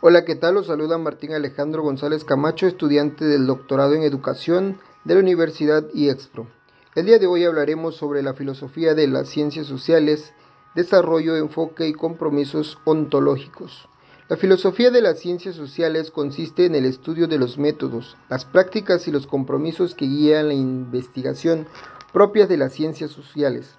Hola, 0.00 0.24
¿qué 0.24 0.36
tal? 0.36 0.54
Los 0.54 0.68
saluda 0.68 0.96
Martín 0.96 1.32
Alejandro 1.32 1.82
González 1.82 2.22
Camacho, 2.22 2.68
estudiante 2.68 3.24
del 3.24 3.48
doctorado 3.48 3.94
en 3.94 4.04
educación 4.04 4.78
de 5.02 5.14
la 5.14 5.20
Universidad 5.20 5.92
IEXPRO. 5.92 6.46
El 6.94 7.06
día 7.06 7.18
de 7.18 7.26
hoy 7.26 7.42
hablaremos 7.42 7.96
sobre 7.96 8.22
la 8.22 8.32
filosofía 8.32 8.94
de 8.94 9.08
las 9.08 9.28
ciencias 9.28 9.66
sociales, 9.66 10.32
desarrollo, 10.76 11.36
enfoque 11.36 11.88
y 11.88 11.94
compromisos 11.94 12.78
ontológicos. 12.84 13.88
La 14.28 14.36
filosofía 14.36 14.92
de 14.92 15.02
las 15.02 15.18
ciencias 15.18 15.56
sociales 15.56 16.12
consiste 16.12 16.66
en 16.66 16.76
el 16.76 16.84
estudio 16.84 17.26
de 17.26 17.38
los 17.38 17.58
métodos, 17.58 18.16
las 18.30 18.44
prácticas 18.44 19.08
y 19.08 19.10
los 19.10 19.26
compromisos 19.26 19.96
que 19.96 20.06
guían 20.06 20.46
la 20.46 20.54
investigación 20.54 21.66
propias 22.12 22.48
de 22.48 22.56
las 22.56 22.72
ciencias 22.72 23.10
sociales. 23.10 23.77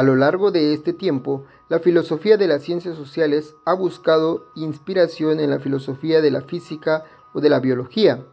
A 0.00 0.02
lo 0.02 0.16
largo 0.16 0.50
de 0.50 0.72
este 0.72 0.94
tiempo, 0.94 1.44
la 1.68 1.78
filosofía 1.78 2.38
de 2.38 2.48
las 2.48 2.62
ciencias 2.62 2.96
sociales 2.96 3.54
ha 3.66 3.74
buscado 3.74 4.46
inspiración 4.54 5.40
en 5.40 5.50
la 5.50 5.60
filosofía 5.60 6.22
de 6.22 6.30
la 6.30 6.40
física 6.40 7.04
o 7.34 7.42
de 7.42 7.50
la 7.50 7.60
biología, 7.60 8.24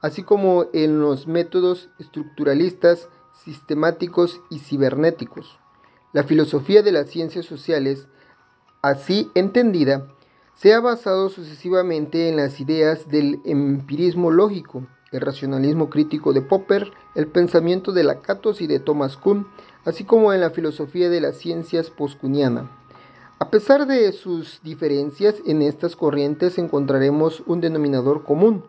así 0.00 0.22
como 0.22 0.66
en 0.72 1.00
los 1.00 1.26
métodos 1.26 1.88
estructuralistas, 1.98 3.08
sistemáticos 3.44 4.40
y 4.50 4.60
cibernéticos. 4.60 5.58
La 6.12 6.22
filosofía 6.22 6.84
de 6.84 6.92
las 6.92 7.10
ciencias 7.10 7.44
sociales, 7.44 8.06
así 8.80 9.28
entendida, 9.34 10.06
se 10.54 10.74
ha 10.74 10.78
basado 10.78 11.28
sucesivamente 11.28 12.28
en 12.28 12.36
las 12.36 12.60
ideas 12.60 13.08
del 13.08 13.40
empirismo 13.44 14.30
lógico, 14.30 14.86
el 15.10 15.22
racionalismo 15.22 15.90
crítico 15.90 16.32
de 16.32 16.42
Popper, 16.42 16.92
el 17.16 17.26
pensamiento 17.26 17.90
de 17.90 18.04
Lakatos 18.04 18.60
y 18.60 18.68
de 18.68 18.78
Thomas 18.78 19.16
Kuhn, 19.16 19.48
así 19.86 20.04
como 20.04 20.32
en 20.32 20.40
la 20.40 20.50
filosofía 20.50 21.08
de 21.08 21.20
las 21.22 21.36
ciencias 21.36 21.90
poscuniana. 21.90 22.70
A 23.38 23.50
pesar 23.50 23.86
de 23.86 24.12
sus 24.12 24.60
diferencias 24.62 25.36
en 25.46 25.62
estas 25.62 25.94
corrientes 25.94 26.58
encontraremos 26.58 27.42
un 27.46 27.60
denominador 27.60 28.24
común. 28.24 28.64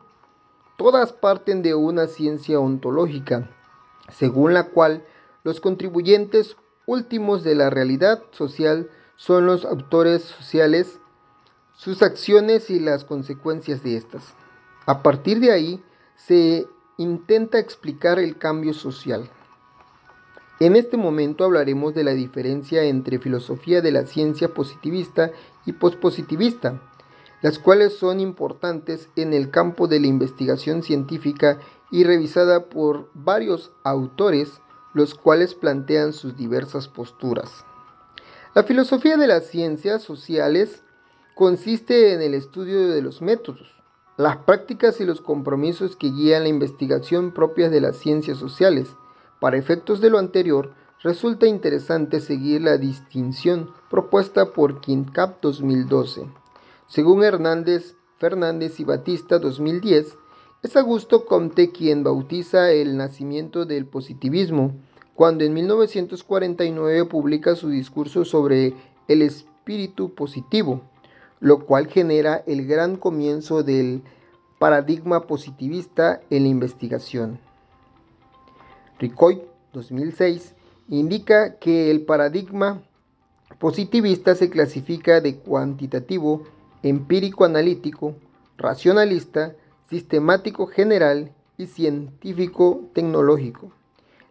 Todas 0.77 1.11
parten 1.11 1.63
de 1.63 1.73
una 1.73 2.07
ciencia 2.07 2.59
ontológica, 2.59 3.49
según 4.09 4.53
la 4.53 4.67
cual 4.69 5.03
los 5.43 5.59
contribuyentes 5.59 6.55
últimos 6.85 7.43
de 7.43 7.55
la 7.55 7.69
realidad 7.69 8.21
social 8.31 8.89
son 9.15 9.47
los 9.47 9.65
autores 9.65 10.21
sociales, 10.21 10.99
sus 11.75 12.03
acciones 12.03 12.69
y 12.69 12.79
las 12.79 13.05
consecuencias 13.05 13.81
de 13.81 13.97
estas. 13.97 14.35
A 14.85 15.01
partir 15.01 15.39
de 15.39 15.51
ahí 15.51 15.83
se 16.15 16.67
intenta 16.97 17.57
explicar 17.57 18.19
el 18.19 18.37
cambio 18.37 18.73
social. 18.73 19.29
En 20.59 20.75
este 20.75 20.97
momento 20.97 21.45
hablaremos 21.45 21.93
de 21.93 22.03
la 22.03 22.13
diferencia 22.13 22.83
entre 22.83 23.19
filosofía 23.19 23.81
de 23.81 23.91
la 23.91 24.07
ciencia 24.07 24.55
positivista 24.55 25.31
y 25.67 25.73
pospositivista, 25.73 26.81
las 27.43 27.59
cuales 27.59 27.93
son 27.93 28.19
importantes 28.19 29.09
en 29.15 29.33
el 29.33 29.51
campo 29.51 29.87
de 29.87 29.99
la 29.99 30.07
investigación 30.07 30.81
científica 30.81 31.59
y 31.91 32.03
revisada 32.03 32.65
por 32.65 33.09
varios 33.13 33.71
autores, 33.83 34.59
los 34.95 35.13
cuales 35.13 35.53
plantean 35.53 36.11
sus 36.11 36.35
diversas 36.35 36.87
posturas. 36.87 37.63
La 38.55 38.63
filosofía 38.63 39.17
de 39.17 39.27
las 39.27 39.45
ciencias 39.45 40.01
sociales 40.01 40.83
consiste 41.35 42.13
en 42.13 42.23
el 42.23 42.33
estudio 42.33 42.89
de 42.89 43.03
los 43.03 43.21
métodos, 43.21 43.75
las 44.17 44.37
prácticas 44.37 44.99
y 44.99 45.05
los 45.05 45.21
compromisos 45.21 45.95
que 45.95 46.09
guían 46.09 46.41
la 46.41 46.49
investigación 46.49 47.31
propias 47.31 47.69
de 47.69 47.81
las 47.81 47.97
ciencias 47.97 48.39
sociales, 48.39 48.87
para 49.39 49.57
efectos 49.57 50.01
de 50.01 50.09
lo 50.09 50.17
anterior, 50.17 50.73
resulta 51.03 51.47
interesante 51.47 52.19
seguir 52.19 52.61
la 52.61 52.77
distinción 52.77 53.69
propuesta 53.89 54.53
por 54.53 54.81
KINCAP 54.81 55.41
2012. 55.41 56.27
Según 56.87 57.23
Hernández, 57.23 57.95
Fernández 58.17 58.79
y 58.79 58.83
Batista 58.83 59.39
2010, 59.39 60.17
es 60.63 60.75
Augusto 60.75 61.25
Comte 61.25 61.71
quien 61.71 62.03
bautiza 62.03 62.71
el 62.71 62.97
nacimiento 62.97 63.65
del 63.65 63.85
positivismo, 63.85 64.73
cuando 65.13 65.43
en 65.43 65.53
1949 65.53 67.05
publica 67.05 67.55
su 67.55 67.69
discurso 67.69 68.25
sobre 68.25 68.73
el 69.07 69.21
espíritu 69.21 70.15
positivo, 70.15 70.81
lo 71.39 71.65
cual 71.65 71.87
genera 71.87 72.43
el 72.47 72.65
gran 72.65 72.97
comienzo 72.97 73.61
del 73.61 74.01
paradigma 74.57 75.27
positivista 75.27 76.21
en 76.31 76.43
la 76.43 76.49
investigación. 76.49 77.39
Ricoy, 78.99 79.43
2006, 79.73 80.55
indica 80.89 81.55
que 81.59 81.91
el 81.91 82.01
paradigma 82.01 82.81
positivista 83.59 84.33
se 84.33 84.49
clasifica 84.49 85.21
de 85.21 85.35
cuantitativo, 85.35 86.43
empírico 86.81 87.45
analítico, 87.45 88.15
racionalista, 88.57 89.55
sistemático 89.89 90.67
general 90.67 91.31
y 91.57 91.67
científico 91.67 92.81
tecnológico. 92.93 93.71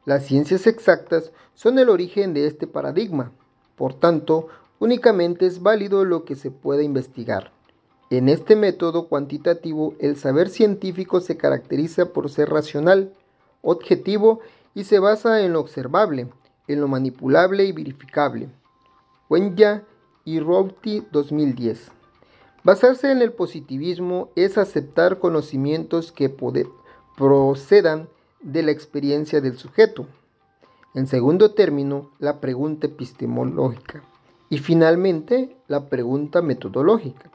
Las 0.05 0.25
ciencias 0.25 0.67
exactas 0.67 1.33
son 1.55 1.79
el 1.79 1.89
origen 1.89 2.35
de 2.35 2.47
este 2.47 2.67
paradigma, 2.67 3.33
por 3.77 3.95
tanto, 3.95 4.49
únicamente 4.79 5.47
es 5.47 5.63
válido 5.63 6.05
lo 6.05 6.25
que 6.25 6.35
se 6.35 6.51
pueda 6.51 6.83
investigar. 6.83 7.53
En 8.11 8.29
este 8.29 8.57
método 8.57 9.09
cuantitativo, 9.09 9.95
el 9.99 10.17
saber 10.17 10.49
científico 10.49 11.21
se 11.21 11.37
caracteriza 11.37 12.13
por 12.13 12.31
ser 12.31 12.51
racional, 12.51 13.13
objetivo 13.63 14.41
y 14.77 14.85
se 14.85 14.99
basa 14.99 15.41
en 15.41 15.55
lo 15.55 15.61
observable, 15.61 16.29
en 16.69 16.83
lo 16.83 16.87
manipulable 16.87 17.65
y 17.65 17.73
verificable. 17.73 18.51
Wenya 19.31 19.85
y 20.27 20.39
Routy 20.39 21.03
2010. 21.11 21.91
Basarse 22.63 23.11
en 23.11 23.23
el 23.23 23.33
positivismo 23.33 24.29
es 24.37 24.59
aceptar 24.59 25.19
conocimientos 25.19 26.13
que 26.13 26.29
procedan 27.17 28.11
de 28.43 28.63
la 28.63 28.71
experiencia 28.71 29.41
del 29.41 29.57
sujeto. 29.57 30.07
En 30.93 31.07
segundo 31.07 31.55
término, 31.55 32.11
la 32.19 32.39
pregunta 32.41 32.87
epistemológica. 32.87 34.03
Y 34.51 34.59
finalmente, 34.59 35.57
la 35.69 35.89
pregunta 35.89 36.43
metodológica. 36.43 37.31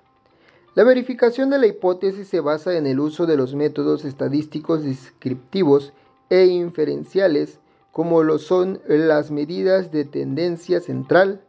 La 0.76 0.84
verificación 0.84 1.50
de 1.50 1.58
la 1.58 1.66
hipótesis 1.66 2.28
se 2.28 2.40
basa 2.40 2.78
en 2.78 2.86
el 2.86 3.00
uso 3.00 3.26
de 3.26 3.36
los 3.36 3.56
métodos 3.56 4.06
estadísticos 4.06 4.84
descriptivos 4.84 5.92
e 6.32 6.46
inferenciales 6.46 7.60
como 7.92 8.24
lo 8.24 8.40
son 8.40 8.82
las 8.88 9.32
medidas 9.32 9.92
de 9.92 10.06
tendencia 10.06 10.80
central, 10.80 11.42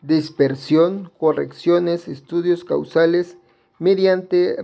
dispersión, 0.00 1.12
correcciones, 1.18 2.08
estudios 2.08 2.64
causales 2.64 3.36
mediante 3.78 4.56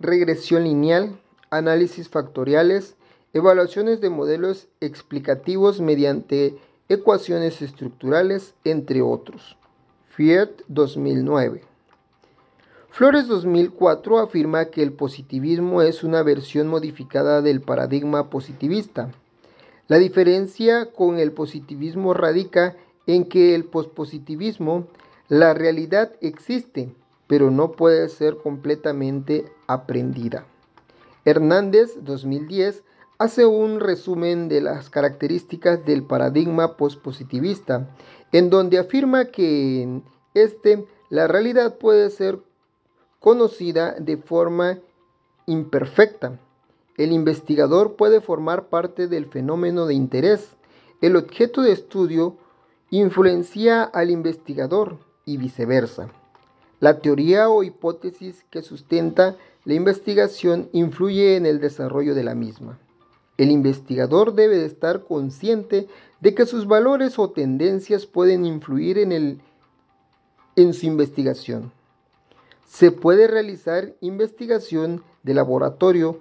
regresión 0.00 0.64
lineal, 0.64 1.20
análisis 1.50 2.08
factoriales, 2.08 2.96
evaluaciones 3.34 4.00
de 4.00 4.08
modelos 4.08 4.68
explicativos 4.80 5.82
mediante 5.82 6.56
ecuaciones 6.88 7.60
estructurales, 7.60 8.54
entre 8.64 9.02
otros. 9.02 9.58
Fiat 10.08 10.50
2009. 10.68 11.73
Flores 12.96 13.26
2004 13.26 14.20
afirma 14.20 14.66
que 14.66 14.80
el 14.80 14.92
positivismo 14.92 15.82
es 15.82 16.04
una 16.04 16.22
versión 16.22 16.68
modificada 16.68 17.42
del 17.42 17.60
paradigma 17.60 18.30
positivista. 18.30 19.10
La 19.88 19.98
diferencia 19.98 20.92
con 20.92 21.18
el 21.18 21.32
positivismo 21.32 22.14
radica 22.14 22.76
en 23.08 23.24
que 23.24 23.56
el 23.56 23.64
pospositivismo, 23.64 24.86
la 25.26 25.54
realidad 25.54 26.12
existe, 26.20 26.94
pero 27.26 27.50
no 27.50 27.72
puede 27.72 28.08
ser 28.08 28.36
completamente 28.36 29.44
aprendida. 29.66 30.46
Hernández 31.24 31.96
2010 32.00 32.84
hace 33.18 33.44
un 33.44 33.80
resumen 33.80 34.48
de 34.48 34.60
las 34.60 34.88
características 34.88 35.84
del 35.84 36.04
paradigma 36.04 36.76
pospositivista, 36.76 37.88
en 38.30 38.50
donde 38.50 38.78
afirma 38.78 39.24
que 39.24 39.82
en 39.82 40.04
este 40.34 40.86
la 41.10 41.26
realidad 41.26 41.76
puede 41.78 42.08
ser 42.10 42.38
conocida 43.24 43.92
de 43.98 44.18
forma 44.18 44.80
imperfecta. 45.46 46.38
El 46.98 47.10
investigador 47.10 47.96
puede 47.96 48.20
formar 48.20 48.68
parte 48.68 49.08
del 49.08 49.24
fenómeno 49.24 49.86
de 49.86 49.94
interés. 49.94 50.50
El 51.00 51.16
objeto 51.16 51.62
de 51.62 51.72
estudio 51.72 52.36
influencia 52.90 53.82
al 53.82 54.10
investigador 54.10 54.98
y 55.24 55.38
viceversa. 55.38 56.10
La 56.80 57.00
teoría 57.00 57.48
o 57.48 57.62
hipótesis 57.62 58.44
que 58.50 58.60
sustenta 58.60 59.36
la 59.64 59.72
investigación 59.72 60.68
influye 60.72 61.36
en 61.36 61.46
el 61.46 61.60
desarrollo 61.60 62.14
de 62.14 62.24
la 62.24 62.34
misma. 62.34 62.78
El 63.38 63.50
investigador 63.50 64.34
debe 64.34 64.66
estar 64.66 65.02
consciente 65.04 65.88
de 66.20 66.34
que 66.34 66.44
sus 66.44 66.66
valores 66.66 67.18
o 67.18 67.30
tendencias 67.30 68.04
pueden 68.04 68.44
influir 68.44 68.98
en, 68.98 69.12
el, 69.12 69.40
en 70.56 70.74
su 70.74 70.84
investigación. 70.84 71.72
Se 72.66 72.90
puede 72.90 73.26
realizar 73.26 73.94
investigación 74.00 75.04
de 75.22 75.34
laboratorio 75.34 76.20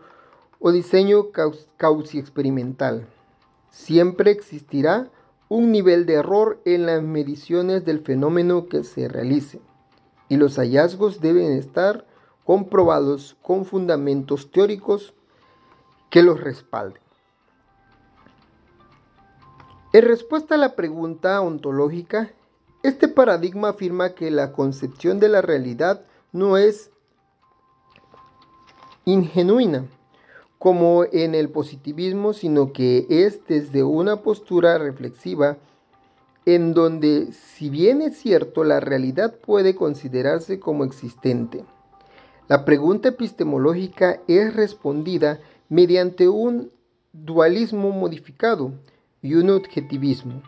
o 0.59 0.71
diseño 0.71 1.31
causi 1.77 2.19
experimental. 2.19 3.07
Siempre 3.69 4.31
existirá 4.31 5.09
un 5.49 5.71
nivel 5.71 6.05
de 6.05 6.13
error 6.13 6.61
en 6.65 6.85
las 6.85 7.03
mediciones 7.03 7.85
del 7.85 8.01
fenómeno 8.01 8.67
que 8.67 8.83
se 8.83 9.07
realice 9.07 9.61
y 10.29 10.37
los 10.37 10.57
hallazgos 10.57 11.21
deben 11.21 11.51
estar 11.51 12.05
comprobados 12.43 13.35
con 13.41 13.65
fundamentos 13.65 14.51
teóricos 14.51 15.13
que 16.09 16.23
los 16.23 16.41
respalden. 16.41 17.01
En 19.93 20.01
respuesta 20.05 20.55
a 20.55 20.57
la 20.57 20.75
pregunta 20.75 21.39
ontológica, 21.41 22.31
este 22.81 23.07
paradigma 23.07 23.69
afirma 23.69 24.15
que 24.15 24.31
la 24.31 24.51
concepción 24.51 25.19
de 25.19 25.29
la 25.29 25.41
realidad 25.41 26.03
no 26.33 26.57
es 26.57 26.91
ingenuina, 29.05 29.85
como 30.59 31.05
en 31.11 31.35
el 31.35 31.49
positivismo, 31.49 32.33
sino 32.33 32.73
que 32.73 33.05
es 33.09 33.45
desde 33.47 33.83
una 33.83 34.17
postura 34.17 34.77
reflexiva 34.77 35.57
en 36.45 36.73
donde, 36.73 37.31
si 37.31 37.69
bien 37.69 38.01
es 38.01 38.17
cierto, 38.17 38.63
la 38.63 38.79
realidad 38.79 39.35
puede 39.39 39.75
considerarse 39.75 40.59
como 40.59 40.83
existente. 40.83 41.63
La 42.49 42.65
pregunta 42.65 43.09
epistemológica 43.09 44.19
es 44.27 44.53
respondida 44.53 45.39
mediante 45.69 46.27
un 46.27 46.71
dualismo 47.13 47.91
modificado 47.91 48.73
y 49.21 49.35
un 49.35 49.49
objetivismo. 49.51 50.41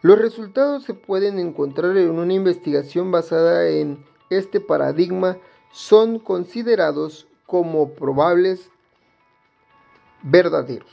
Los 0.00 0.18
resultados 0.18 0.84
se 0.84 0.94
pueden 0.94 1.38
encontrar 1.38 1.96
en 1.96 2.10
una 2.10 2.32
investigación 2.32 3.10
basada 3.10 3.68
en 3.68 4.04
este 4.38 4.60
paradigma, 4.60 5.38
son 5.72 6.18
considerados 6.18 7.26
como 7.46 7.90
probables 7.90 8.70
verdaderos. 10.22 10.90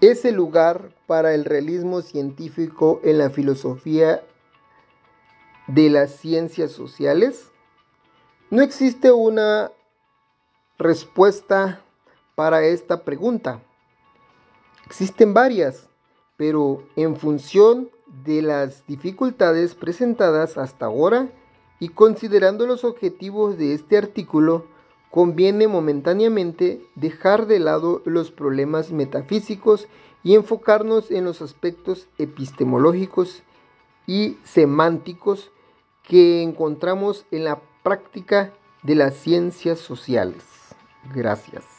es 0.00 0.24
el 0.24 0.34
lugar 0.34 0.90
para 1.06 1.32
el 1.32 1.44
realismo 1.44 2.02
científico 2.02 3.00
en 3.04 3.18
la 3.18 3.30
filosofía 3.30 4.22
de 5.68 5.90
las 5.90 6.10
ciencias 6.16 6.72
sociales? 6.72 7.50
No 8.50 8.62
existe 8.62 9.12
una 9.12 9.70
respuesta 10.78 11.80
para 12.34 12.64
esta 12.64 13.04
pregunta. 13.04 13.60
Existen 14.86 15.34
varias, 15.34 15.88
pero 16.36 16.82
en 16.96 17.16
función 17.16 17.90
de 18.24 18.42
las 18.42 18.86
dificultades 18.86 19.74
presentadas 19.74 20.58
hasta 20.58 20.86
ahora 20.86 21.28
y 21.80 21.90
considerando 21.90 22.66
los 22.66 22.84
objetivos 22.84 23.58
de 23.58 23.74
este 23.74 23.96
artículo, 23.96 24.66
conviene 25.10 25.68
momentáneamente 25.68 26.82
dejar 26.94 27.46
de 27.46 27.60
lado 27.60 28.02
los 28.04 28.30
problemas 28.30 28.90
metafísicos 28.90 29.88
y 30.22 30.34
enfocarnos 30.34 31.10
en 31.10 31.24
los 31.24 31.40
aspectos 31.40 32.08
epistemológicos 32.18 33.42
y 34.06 34.36
semánticos 34.44 35.50
que 36.02 36.42
encontramos 36.42 37.26
en 37.30 37.44
la 37.44 37.60
práctica 37.82 38.52
de 38.82 38.94
las 38.94 39.14
ciencias 39.14 39.78
sociales. 39.78 40.44
Gracias. 41.14 41.77